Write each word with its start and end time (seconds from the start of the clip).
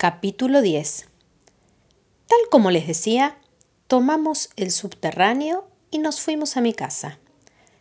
Capítulo 0.00 0.62
10 0.62 1.08
Tal 2.28 2.38
como 2.52 2.70
les 2.70 2.86
decía, 2.86 3.36
tomamos 3.88 4.50
el 4.54 4.70
subterráneo 4.70 5.66
y 5.90 5.98
nos 5.98 6.20
fuimos 6.20 6.56
a 6.56 6.60
mi 6.60 6.72
casa. 6.72 7.18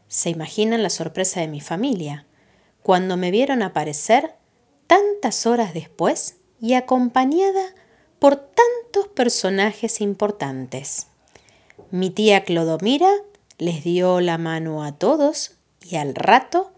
¿Se 0.07 0.31
imaginan 0.31 0.81
la 0.81 0.89
sorpresa 0.89 1.41
de 1.41 1.47
mi 1.47 1.61
familia 1.61 2.25
cuando 2.81 3.17
me 3.17 3.29
vieron 3.29 3.61
aparecer 3.61 4.33
tantas 4.87 5.45
horas 5.45 5.75
después 5.75 6.37
y 6.59 6.73
acompañada 6.73 7.75
por 8.17 8.35
tantos 8.37 9.09
personajes 9.13 10.01
importantes? 10.01 11.05
Mi 11.91 12.09
tía 12.09 12.43
Clodomira 12.43 13.11
les 13.59 13.83
dio 13.83 14.21
la 14.21 14.39
mano 14.39 14.83
a 14.83 14.93
todos 14.93 15.51
y 15.87 15.97
al 15.97 16.15
rato 16.15 16.71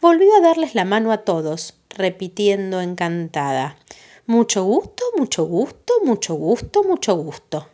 volvió 0.00 0.34
a 0.34 0.40
darles 0.40 0.74
la 0.74 0.84
mano 0.84 1.12
a 1.12 1.18
todos, 1.18 1.76
repitiendo 1.88 2.80
encantada. 2.80 3.76
Mucho 4.32 4.64
gusto, 4.64 5.04
mucho 5.18 5.44
gusto, 5.44 5.92
mucho 6.04 6.34
gusto, 6.36 6.82
mucho 6.84 7.14
gusto. 7.16 7.68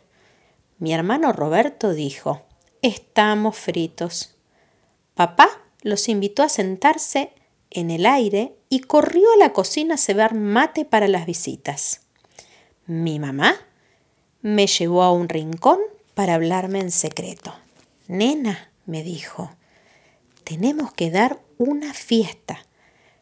Mi 0.77 0.93
hermano 0.93 1.31
Roberto 1.31 1.93
dijo, 1.93 2.41
estamos 2.81 3.55
fritos. 3.55 4.35
Papá 5.15 5.47
los 5.83 6.09
invitó 6.09 6.43
a 6.43 6.49
sentarse 6.49 7.31
en 7.69 7.91
el 7.91 8.05
aire 8.05 8.57
y 8.67 8.81
corrió 8.81 9.31
a 9.31 9.37
la 9.37 9.53
cocina 9.53 9.93
a 9.93 9.97
cebar 9.97 10.33
mate 10.35 10.83
para 10.83 11.07
las 11.07 11.25
visitas. 11.25 12.01
Mi 12.85 13.19
mamá 13.19 13.55
me 14.41 14.67
llevó 14.67 15.03
a 15.03 15.13
un 15.13 15.29
rincón 15.29 15.79
para 16.13 16.33
hablarme 16.33 16.81
en 16.81 16.91
secreto. 16.91 17.53
Nena, 18.09 18.69
me 18.85 19.01
dijo, 19.01 19.49
tenemos 20.43 20.91
que 20.91 21.09
dar 21.09 21.39
una 21.57 21.93
fiesta, 21.93 22.65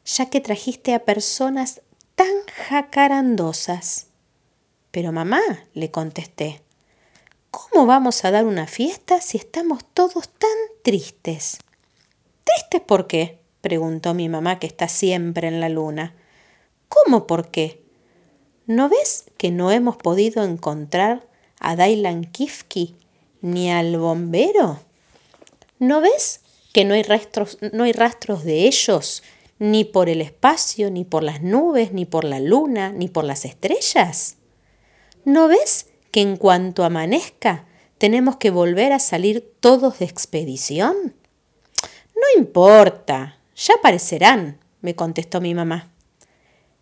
ya 0.05 0.27
que 0.27 0.41
trajiste 0.41 0.95
a 0.95 1.05
personas 1.05 1.84
tan 2.17 2.34
jacarandosas. 2.67 4.07
Pero 4.89 5.12
mamá, 5.12 5.39
le 5.73 5.91
contesté, 5.91 6.63
¿cómo 7.51 7.85
vamos 7.85 8.26
a 8.26 8.32
dar 8.32 8.46
una 8.46 8.65
fiesta 8.65 9.21
si 9.21 9.37
estamos 9.37 9.85
todos 9.93 10.27
tan 10.27 10.57
tristes? 10.84 11.60
¿Tristes 12.43 12.82
por 12.82 13.05
qué? 13.05 13.40
preguntó 13.62 14.15
mi 14.15 14.29
mamá 14.29 14.57
que 14.57 14.65
está 14.65 14.88
siempre 14.88 15.48
en 15.48 15.60
la 15.60 15.70
luna. 15.70 16.15
¿Cómo 16.90 17.27
por 17.27 17.51
qué? 17.51 17.84
¿No 18.65 18.90
ves 18.90 19.26
que 19.38 19.51
no 19.51 19.71
hemos 19.71 19.98
podido 19.98 20.43
encontrar 20.43 21.27
a 21.60 21.76
Dailan 21.76 22.26
Kifki 22.26 22.95
ni 23.41 23.71
al 23.71 23.95
bombero? 23.98 24.79
¿No 25.77 26.01
ves 26.01 26.41
que 26.73 26.84
no 26.84 26.95
hay, 26.95 27.04
rastros, 27.04 27.60
no 27.73 27.84
hay 27.84 27.91
rastros 27.91 28.43
de 28.43 28.65
ellos 28.65 29.21
ni 29.60 29.84
por 29.86 30.10
el 30.10 30.22
espacio, 30.22 30.91
ni 30.91 31.04
por 31.04 31.24
las 31.24 31.41
nubes, 31.41 31.94
ni 31.94 32.05
por 32.05 32.24
la 32.24 32.40
luna, 32.40 32.91
ni 32.91 33.08
por 33.08 33.24
las 33.24 33.46
estrellas? 33.46 34.38
¿No 35.26 35.48
ves 35.48 35.88
que 36.12 36.22
en 36.22 36.38
cuanto 36.38 36.84
amanezca 36.84 37.68
tenemos 37.98 38.38
que 38.38 38.50
volver 38.50 38.94
a 38.94 39.00
salir 39.00 39.54
todos 39.60 40.00
de 40.00 40.05
expedición? 40.05 41.16
No 42.16 42.40
importa, 42.41 43.38
ya 43.55 43.76
aparecerán, 43.76 44.60
me 44.82 44.96
contestó 44.96 45.41
mi 45.41 45.54
mamá. 45.54 45.91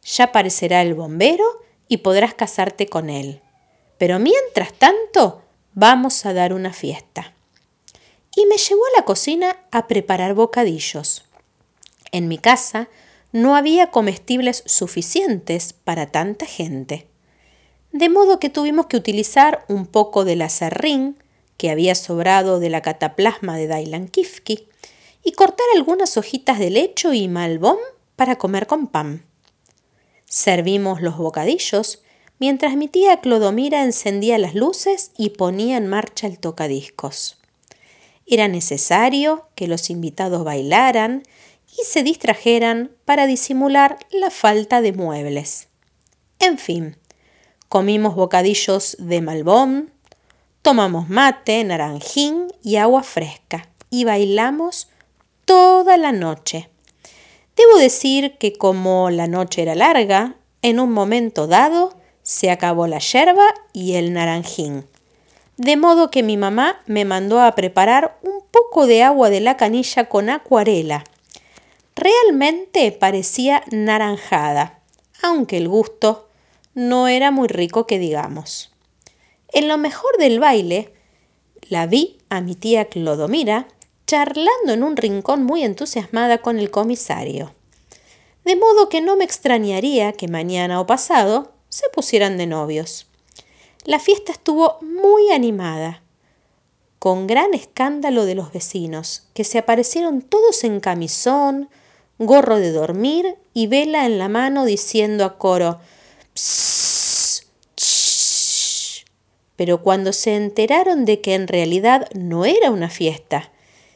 Ya 0.04 0.26
aparecerá 0.26 0.82
el 0.82 0.94
bombero 0.94 1.46
y 1.88 1.98
podrás 1.98 2.34
casarte 2.34 2.88
con 2.88 3.10
él. 3.10 3.42
Pero 3.98 4.20
mientras 4.20 4.74
tanto, 4.74 5.42
vamos 5.74 6.26
a 6.26 6.34
dar 6.34 6.54
una 6.54 6.74
fiesta. 6.74 7.34
Y 8.36 8.46
me 8.46 8.58
llevó 8.58 8.82
a 8.86 9.00
la 9.00 9.06
cocina 9.06 9.58
a 9.72 9.88
preparar 9.88 10.34
bocadillos. 10.34 11.26
En 12.16 12.30
mi 12.30 12.38
casa 12.38 12.88
no 13.34 13.58
había 13.58 13.92
comestibles 13.92 14.64
suficientes 14.66 15.74
para 15.74 16.14
tanta 16.14 16.46
gente. 16.46 17.10
De 17.92 18.08
modo 18.08 18.40
que 18.40 18.50
tuvimos 18.50 18.86
que 18.86 18.96
utilizar 18.96 19.66
un 19.68 19.86
poco 19.86 20.24
del 20.24 20.42
acerrín 20.42 21.22
que 21.58 21.70
había 21.70 21.94
sobrado 21.94 22.62
de 22.62 22.70
la 22.70 22.82
cataplasma 22.82 23.58
de 23.58 23.68
Dailan 23.68 24.08
Kifki 24.08 24.70
y 25.26 25.34
cortar 25.34 25.66
algunas 25.76 26.16
hojitas 26.16 26.58
de 26.58 26.70
lecho 26.70 27.12
y 27.12 27.28
malbón 27.28 27.80
para 28.16 28.38
comer 28.38 28.66
con 28.66 28.88
pan. 28.88 29.26
Servimos 30.24 31.02
los 31.02 31.18
bocadillos 31.18 32.02
mientras 32.40 32.78
mi 32.78 32.88
tía 32.88 33.20
Clodomira 33.20 33.84
encendía 33.84 34.38
las 34.38 34.56
luces 34.56 35.12
y 35.18 35.32
ponía 35.32 35.76
en 35.76 35.88
marcha 35.88 36.28
el 36.28 36.40
tocadiscos. 36.40 37.40
Era 38.26 38.48
necesario 38.48 39.50
que 39.56 39.68
los 39.68 39.90
invitados 39.90 40.46
bailaran 40.46 41.24
y 41.78 41.84
se 41.84 42.04
distrajeran 42.04 42.92
para 43.06 43.28
disimular 43.28 43.98
la 44.12 44.30
falta 44.30 44.82
de 44.82 44.94
muebles. 44.94 45.68
En 46.40 46.58
fin, 46.58 46.98
comimos 47.70 48.16
bocadillos 48.16 48.96
de 49.00 49.22
malbón, 49.22 49.92
tomamos 50.62 51.10
mate, 51.10 51.64
naranjín 51.64 52.48
y 52.64 52.78
agua 52.78 53.04
fresca 53.04 53.70
y 53.90 54.04
bailamos 54.04 54.90
toda 55.46 55.98
la 55.98 56.12
noche. 56.12 56.70
Debo 57.56 57.78
decir 57.78 58.38
que 58.38 58.54
como 58.54 59.10
la 59.10 59.28
noche 59.28 59.62
era 59.62 59.76
larga, 59.76 60.36
en 60.62 60.80
un 60.80 60.92
momento 60.92 61.48
dado 61.48 61.96
se 62.24 62.52
acabó 62.52 62.88
la 62.88 63.00
yerba 63.00 63.54
y 63.72 63.94
el 63.94 64.14
naranjín. 64.14 64.86
De 65.58 65.78
modo 65.78 66.12
que 66.12 66.22
mi 66.22 66.36
mamá 66.36 66.82
me 66.86 67.06
mandó 67.06 67.40
a 67.40 67.56
preparar 67.56 68.20
un 68.24 68.44
poco 68.52 68.88
de 68.88 69.04
agua 69.04 69.30
de 69.30 69.40
la 69.40 69.56
canilla 69.56 70.10
con 70.10 70.30
acuarela 70.30 71.06
Realmente 71.96 72.92
parecía 72.92 73.64
naranjada, 73.72 74.82
aunque 75.22 75.58
el 75.58 75.70
gusto 75.70 76.28
no 76.74 77.08
era 77.08 77.32
muy 77.32 77.48
rico 77.48 77.88
que 77.88 78.00
digamos. 78.00 78.74
En 79.54 79.70
lo 79.70 79.78
mejor 79.78 80.18
del 80.18 80.42
baile, 80.42 80.94
la 81.70 81.88
vi 81.88 82.18
a 82.30 82.42
mi 82.42 82.56
tía 82.56 82.86
Clodomira 82.86 83.68
charlando 84.08 84.74
en 84.74 84.84
un 84.84 84.98
rincón 84.98 85.44
muy 85.44 85.64
entusiasmada 85.64 86.40
con 86.40 86.60
el 86.60 86.70
comisario. 86.70 87.54
De 88.44 88.56
modo 88.58 88.90
que 88.90 89.02
no 89.02 89.16
me 89.16 89.24
extrañaría 89.24 90.12
que 90.12 90.28
mañana 90.28 90.82
o 90.82 90.86
pasado 90.86 91.54
se 91.70 91.90
pusieran 91.90 92.38
de 92.38 92.46
novios. 92.46 93.08
La 93.86 94.00
fiesta 94.00 94.32
estuvo 94.32 94.80
muy 94.82 95.32
animada, 95.32 96.04
con 97.00 97.26
gran 97.26 97.54
escándalo 97.54 98.26
de 98.26 98.36
los 98.36 98.52
vecinos, 98.52 99.28
que 99.34 99.44
se 99.44 99.58
aparecieron 99.58 100.22
todos 100.22 100.64
en 100.64 100.80
camisón, 100.80 101.70
gorro 102.18 102.58
de 102.58 102.72
dormir 102.72 103.38
y 103.54 103.68
vela 103.68 104.06
en 104.06 104.18
la 104.18 104.30
mano 104.30 104.66
diciendo 104.66 105.26
a 105.26 105.38
coro 105.38 105.80
Pero 109.56 109.82
cuando 109.82 110.14
se 110.14 110.36
enteraron 110.36 111.06
de 111.06 111.22
que 111.22 111.34
en 111.34 111.48
realidad 111.48 112.10
no 112.14 112.46
era 112.46 112.72
una 112.72 112.90
fiesta, 112.90 113.52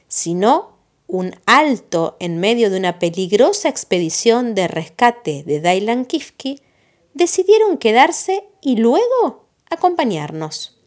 sino 0.07 0.77
un 1.07 1.35
alto 1.45 2.15
en 2.19 2.39
medio 2.39 2.69
de 2.69 2.77
una 2.77 2.99
peligrosa 2.99 3.67
expedición 3.67 4.53
de 4.55 4.67
rescate 4.67 5.43
de 5.43 5.59
Dailan 5.59 6.05
Kifki, 6.05 6.61
decidieron 7.13 7.77
quedarse 7.77 8.43
y 8.61 8.77
luego 8.77 9.47
acompañarnos. 9.69 10.77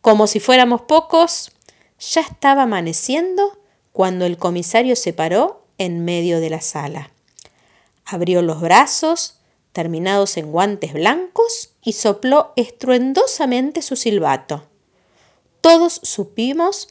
Como 0.00 0.26
si 0.26 0.40
fuéramos 0.40 0.82
pocos, 0.82 1.52
ya 1.98 2.20
estaba 2.20 2.62
amaneciendo 2.62 3.58
cuando 3.92 4.24
el 4.26 4.38
comisario 4.38 4.96
se 4.96 5.12
paró 5.12 5.59
en 5.80 6.04
medio 6.04 6.40
de 6.40 6.50
la 6.50 6.60
sala. 6.60 7.10
Abrió 8.04 8.42
los 8.42 8.60
brazos, 8.60 9.38
terminados 9.72 10.36
en 10.36 10.52
guantes 10.52 10.92
blancos, 10.92 11.70
y 11.82 11.94
sopló 11.94 12.52
estruendosamente 12.54 13.80
su 13.80 13.96
silbato. 13.96 14.68
Todos 15.62 16.00
supimos 16.02 16.88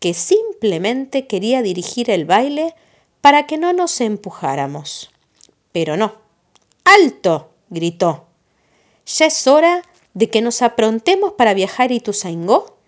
que 0.00 0.14
simplemente 0.14 1.28
quería 1.28 1.62
dirigir 1.62 2.10
el 2.10 2.24
baile 2.24 2.74
para 3.20 3.46
que 3.46 3.56
no 3.56 3.72
nos 3.72 4.00
empujáramos. 4.00 5.10
Pero 5.70 5.96
no. 5.96 6.16
¡Alto! 6.84 7.50
gritó. 7.70 8.26
Ya 9.06 9.26
es 9.26 9.46
hora 9.46 9.82
de 10.14 10.28
que 10.28 10.42
nos 10.42 10.60
aprontemos 10.62 11.34
para 11.34 11.54
viajar 11.54 11.90
a 11.90 11.94
Ituzaingó 11.94 12.78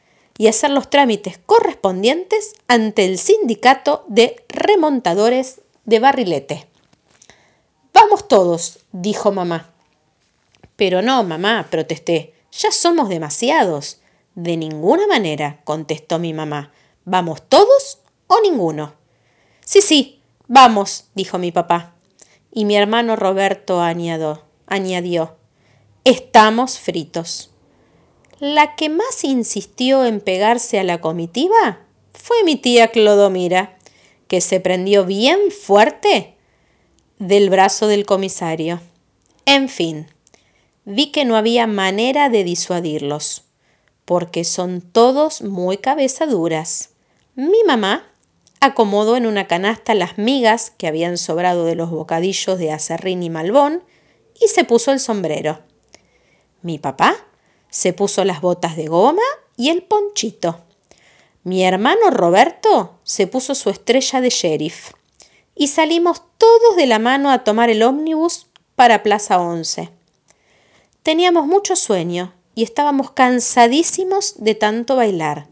y 0.41 0.49
hacer 0.49 0.71
los 0.71 0.89
trámites 0.89 1.39
correspondientes 1.45 2.55
ante 2.67 3.05
el 3.05 3.19
sindicato 3.19 4.05
de 4.09 4.43
remontadores 4.61 5.63
de 5.85 5.99
barrilete. 5.99 6.69
Vamos 7.93 8.29
todos, 8.29 8.79
dijo 8.93 9.33
mamá. 9.33 9.71
Pero 10.77 11.03
no, 11.03 11.25
mamá, 11.25 11.67
protesté. 11.71 12.35
Ya 12.53 12.71
somos 12.71 13.09
demasiados. 13.09 14.01
De 14.35 14.57
ninguna 14.57 15.07
manera, 15.09 15.61
contestó 15.65 16.19
mi 16.19 16.33
mamá. 16.33 16.73
¿Vamos 17.05 17.43
todos 17.49 17.99
o 18.29 18.41
ninguno? 18.41 18.95
Sí, 19.65 19.83
sí, 19.83 20.23
vamos, 20.47 21.07
dijo 21.15 21.39
mi 21.39 21.51
papá. 21.51 21.95
Y 22.53 22.65
mi 22.65 22.77
hermano 22.77 23.17
Roberto 23.17 23.81
añadió, 23.81 24.45
añadió 24.67 25.37
estamos 26.05 26.79
fritos. 26.79 27.51
La 28.39 28.75
que 28.75 28.89
más 28.89 29.23
insistió 29.25 30.05
en 30.05 30.21
pegarse 30.21 30.79
a 30.79 30.85
la 30.85 31.01
comitiva 31.01 31.81
fue 32.15 32.43
mi 32.45 32.57
tía 32.57 32.89
Clodomira, 32.89 33.77
que 34.31 34.41
se 34.41 34.61
prendió 34.61 35.05
bien 35.05 35.51
fuerte 35.51 36.37
del 37.19 37.51
brazo 37.51 37.89
del 37.89 38.07
comisario. 38.07 38.81
En 39.45 39.69
fin, 39.69 40.07
vi 40.85 41.11
que 41.11 41.25
no 41.25 41.37
había 41.37 41.67
manera 41.67 42.29
de 42.29 42.45
disuadirlos, 42.45 43.43
porque 44.05 44.45
son 44.45 44.83
todos 44.83 45.43
muy 45.43 45.79
cabezaduras. 45.79 46.91
Mi 47.35 47.65
mamá 47.67 48.09
acomodó 48.61 49.17
en 49.17 49.27
una 49.27 49.49
canasta 49.49 49.95
las 49.95 50.17
migas 50.17 50.71
que 50.71 50.87
habían 50.87 51.19
sobrado 51.19 51.65
de 51.65 51.75
los 51.75 51.91
bocadillos 51.91 52.57
de 52.57 52.71
acerrín 52.71 53.25
y 53.25 53.31
malbón 53.31 53.83
y 54.41 54.47
se 54.47 54.63
puso 54.63 54.93
el 54.93 55.01
sombrero. 55.01 55.59
Mi 56.63 56.79
papá 56.79 57.17
se 57.69 57.93
puso 57.93 58.25
las 58.25 58.41
botas 58.41 58.77
de 58.77 58.87
goma 58.87 59.23
y 59.57 59.71
el 59.71 59.83
ponchito. 59.83 60.61
Mi 61.43 61.65
hermano 61.65 62.11
Roberto 62.11 62.99
se 63.03 63.27
puso 63.27 63.55
su 63.55 63.71
estrella 63.71 64.21
de 64.21 64.31
sheriff 64.31 64.93
y 65.55 65.69
salimos 65.69 66.23
todos 66.39 66.77
de 66.77 66.87
la 66.87 66.99
mano 66.99 67.31
a 67.31 67.45
tomar 67.45 67.71
el 67.71 67.83
ómnibus 67.83 68.47
para 68.77 69.03
Plaza 69.03 69.41
Once. 69.41 69.91
Teníamos 71.03 71.47
mucho 71.47 71.77
sueño 71.77 72.35
y 72.55 72.63
estábamos 72.63 73.11
cansadísimos 73.13 74.35
de 74.39 74.55
tanto 74.55 74.97
bailar 74.97 75.49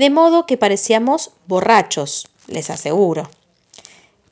de 0.00 0.08
modo 0.08 0.46
que 0.46 0.56
parecíamos 0.56 1.32
borrachos, 1.46 2.26
les 2.46 2.70
aseguro. 2.70 3.28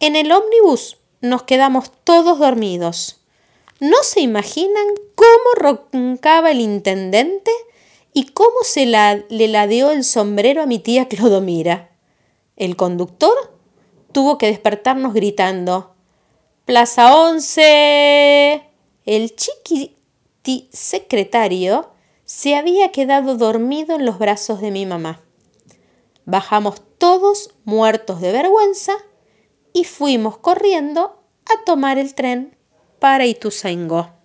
En 0.00 0.16
el 0.16 0.32
ómnibus 0.32 0.96
nos 1.20 1.42
quedamos 1.42 1.92
todos 2.04 2.38
dormidos. 2.38 3.20
¿No 3.78 4.02
se 4.02 4.22
imaginan 4.22 4.86
cómo 5.14 5.76
roncaba 5.92 6.52
el 6.52 6.62
intendente 6.62 7.50
y 8.12 8.26
cómo 8.26 8.62
se 8.62 8.86
le 8.86 9.48
ladeó 9.48 9.90
el 9.90 10.04
sombrero 10.04 10.62
a 10.62 10.66
mi 10.66 10.78
tía 10.78 11.08
Clodomira? 11.08 11.90
El 12.56 12.76
conductor 12.76 13.56
tuvo 14.12 14.38
que 14.38 14.46
despertarnos 14.46 15.14
gritando 15.14 15.94
Plaza 16.64 17.16
Once. 17.16 18.62
El 19.06 19.36
chiquiti 19.36 20.68
secretario 20.72 21.90
se 22.24 22.56
había 22.56 22.92
quedado 22.92 23.36
dormido 23.36 23.96
en 23.96 24.04
los 24.04 24.18
brazos 24.18 24.60
de 24.60 24.70
mi 24.70 24.84
mamá. 24.84 25.22
Bajamos 26.26 26.82
todos 26.98 27.54
muertos 27.64 28.20
de 28.20 28.32
vergüenza 28.32 28.92
y 29.72 29.84
fuimos 29.84 30.36
corriendo 30.36 31.22
a 31.46 31.64
tomar 31.64 31.96
el 31.96 32.14
tren 32.14 32.54
para 32.98 33.24
Ituzaingó. 33.24 34.17